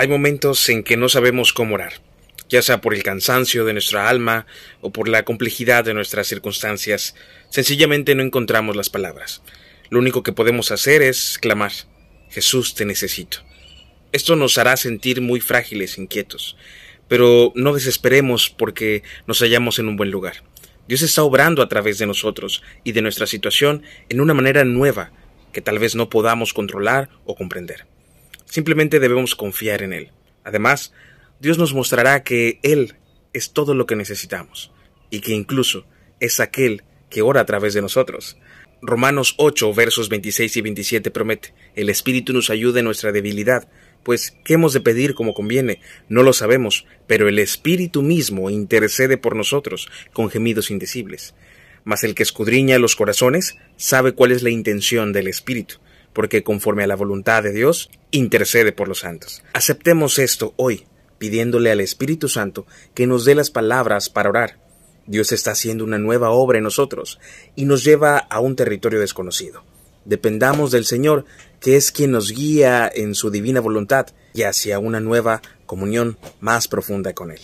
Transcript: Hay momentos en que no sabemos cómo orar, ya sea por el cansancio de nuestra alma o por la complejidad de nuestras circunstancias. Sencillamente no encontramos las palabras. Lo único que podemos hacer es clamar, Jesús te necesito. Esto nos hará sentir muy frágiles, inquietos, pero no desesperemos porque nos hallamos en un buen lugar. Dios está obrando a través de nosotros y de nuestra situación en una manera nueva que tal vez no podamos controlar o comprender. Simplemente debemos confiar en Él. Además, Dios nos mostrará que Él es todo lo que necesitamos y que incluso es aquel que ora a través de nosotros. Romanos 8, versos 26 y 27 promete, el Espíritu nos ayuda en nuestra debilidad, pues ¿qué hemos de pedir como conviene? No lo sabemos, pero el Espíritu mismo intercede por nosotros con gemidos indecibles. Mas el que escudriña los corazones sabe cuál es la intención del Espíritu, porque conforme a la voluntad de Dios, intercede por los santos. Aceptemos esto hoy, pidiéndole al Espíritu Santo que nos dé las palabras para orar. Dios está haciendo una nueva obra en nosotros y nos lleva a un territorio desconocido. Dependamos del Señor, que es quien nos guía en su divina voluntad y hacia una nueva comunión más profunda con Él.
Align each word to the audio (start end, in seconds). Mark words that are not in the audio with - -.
Hay 0.00 0.08
momentos 0.08 0.66
en 0.70 0.82
que 0.82 0.96
no 0.96 1.10
sabemos 1.10 1.52
cómo 1.52 1.74
orar, 1.74 1.92
ya 2.48 2.62
sea 2.62 2.80
por 2.80 2.94
el 2.94 3.02
cansancio 3.02 3.66
de 3.66 3.74
nuestra 3.74 4.08
alma 4.08 4.46
o 4.80 4.90
por 4.92 5.08
la 5.08 5.26
complejidad 5.26 5.84
de 5.84 5.92
nuestras 5.92 6.26
circunstancias. 6.26 7.14
Sencillamente 7.50 8.14
no 8.14 8.22
encontramos 8.22 8.76
las 8.76 8.88
palabras. 8.88 9.42
Lo 9.90 9.98
único 9.98 10.22
que 10.22 10.32
podemos 10.32 10.70
hacer 10.70 11.02
es 11.02 11.38
clamar, 11.38 11.72
Jesús 12.30 12.74
te 12.74 12.86
necesito. 12.86 13.40
Esto 14.10 14.36
nos 14.36 14.56
hará 14.56 14.78
sentir 14.78 15.20
muy 15.20 15.38
frágiles, 15.38 15.98
inquietos, 15.98 16.56
pero 17.06 17.52
no 17.54 17.74
desesperemos 17.74 18.48
porque 18.48 19.02
nos 19.26 19.40
hallamos 19.40 19.78
en 19.80 19.88
un 19.88 19.96
buen 19.96 20.10
lugar. 20.10 20.42
Dios 20.88 21.02
está 21.02 21.24
obrando 21.24 21.60
a 21.60 21.68
través 21.68 21.98
de 21.98 22.06
nosotros 22.06 22.62
y 22.84 22.92
de 22.92 23.02
nuestra 23.02 23.26
situación 23.26 23.82
en 24.08 24.22
una 24.22 24.32
manera 24.32 24.64
nueva 24.64 25.12
que 25.52 25.60
tal 25.60 25.78
vez 25.78 25.94
no 25.94 26.08
podamos 26.08 26.54
controlar 26.54 27.10
o 27.26 27.34
comprender. 27.34 27.84
Simplemente 28.50 28.98
debemos 28.98 29.36
confiar 29.36 29.82
en 29.82 29.92
Él. 29.92 30.10
Además, 30.44 30.92
Dios 31.38 31.56
nos 31.56 31.72
mostrará 31.72 32.24
que 32.24 32.58
Él 32.62 32.96
es 33.32 33.52
todo 33.52 33.74
lo 33.74 33.86
que 33.86 33.96
necesitamos 33.96 34.72
y 35.08 35.20
que 35.20 35.32
incluso 35.32 35.86
es 36.18 36.40
aquel 36.40 36.82
que 37.08 37.22
ora 37.22 37.40
a 37.40 37.46
través 37.46 37.74
de 37.74 37.80
nosotros. 37.80 38.36
Romanos 38.82 39.34
8, 39.38 39.72
versos 39.72 40.08
26 40.08 40.56
y 40.56 40.60
27 40.62 41.10
promete, 41.10 41.54
el 41.76 41.90
Espíritu 41.90 42.32
nos 42.32 42.50
ayuda 42.50 42.80
en 42.80 42.86
nuestra 42.86 43.12
debilidad, 43.12 43.68
pues 44.02 44.36
¿qué 44.44 44.54
hemos 44.54 44.72
de 44.72 44.80
pedir 44.80 45.14
como 45.14 45.34
conviene? 45.34 45.80
No 46.08 46.22
lo 46.22 46.32
sabemos, 46.32 46.86
pero 47.06 47.28
el 47.28 47.38
Espíritu 47.38 48.02
mismo 48.02 48.50
intercede 48.50 49.16
por 49.16 49.36
nosotros 49.36 49.88
con 50.12 50.30
gemidos 50.30 50.70
indecibles. 50.70 51.34
Mas 51.84 52.04
el 52.04 52.14
que 52.14 52.22
escudriña 52.22 52.78
los 52.78 52.96
corazones 52.96 53.58
sabe 53.76 54.12
cuál 54.12 54.32
es 54.32 54.42
la 54.42 54.50
intención 54.50 55.12
del 55.12 55.28
Espíritu, 55.28 55.76
porque 56.12 56.42
conforme 56.42 56.84
a 56.84 56.86
la 56.86 56.96
voluntad 56.96 57.42
de 57.42 57.52
Dios, 57.52 57.90
intercede 58.10 58.72
por 58.72 58.88
los 58.88 59.00
santos. 59.00 59.42
Aceptemos 59.52 60.18
esto 60.18 60.54
hoy, 60.56 60.86
pidiéndole 61.18 61.70
al 61.70 61.80
Espíritu 61.80 62.28
Santo 62.28 62.66
que 62.94 63.06
nos 63.06 63.24
dé 63.24 63.34
las 63.34 63.50
palabras 63.50 64.08
para 64.08 64.30
orar. 64.30 64.58
Dios 65.06 65.32
está 65.32 65.52
haciendo 65.52 65.84
una 65.84 65.98
nueva 65.98 66.30
obra 66.30 66.58
en 66.58 66.64
nosotros 66.64 67.18
y 67.56 67.64
nos 67.64 67.84
lleva 67.84 68.18
a 68.18 68.40
un 68.40 68.56
territorio 68.56 69.00
desconocido. 69.00 69.64
Dependamos 70.04 70.70
del 70.70 70.84
Señor, 70.84 71.24
que 71.60 71.76
es 71.76 71.92
quien 71.92 72.10
nos 72.10 72.32
guía 72.32 72.90
en 72.92 73.14
su 73.14 73.30
divina 73.30 73.60
voluntad 73.60 74.06
y 74.32 74.42
hacia 74.42 74.78
una 74.78 75.00
nueva 75.00 75.42
comunión 75.66 76.18
más 76.40 76.68
profunda 76.68 77.12
con 77.12 77.30
Él. 77.30 77.40